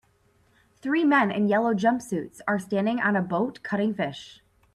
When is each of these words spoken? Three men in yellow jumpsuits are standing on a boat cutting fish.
Three 0.77 1.03
men 1.03 1.29
in 1.29 1.47
yellow 1.47 1.75
jumpsuits 1.75 2.41
are 2.47 2.57
standing 2.57 2.99
on 2.99 3.15
a 3.15 3.21
boat 3.21 3.61
cutting 3.61 3.93
fish. 3.93 4.41